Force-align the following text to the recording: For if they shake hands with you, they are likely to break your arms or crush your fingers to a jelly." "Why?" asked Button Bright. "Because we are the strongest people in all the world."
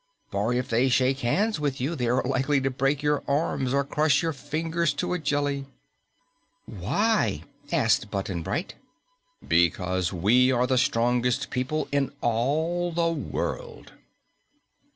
For 0.31 0.51
if 0.51 0.67
they 0.67 0.89
shake 0.89 1.19
hands 1.19 1.59
with 1.59 1.79
you, 1.79 1.93
they 1.95 2.07
are 2.07 2.23
likely 2.23 2.59
to 2.61 2.71
break 2.71 3.03
your 3.03 3.21
arms 3.27 3.71
or 3.71 3.83
crush 3.83 4.23
your 4.23 4.33
fingers 4.33 4.95
to 4.95 5.13
a 5.13 5.19
jelly." 5.19 5.67
"Why?" 6.65 7.43
asked 7.71 8.09
Button 8.09 8.41
Bright. 8.41 8.73
"Because 9.47 10.11
we 10.11 10.51
are 10.51 10.65
the 10.65 10.79
strongest 10.79 11.51
people 11.51 11.87
in 11.91 12.11
all 12.19 12.91
the 12.91 13.11
world." 13.11 13.91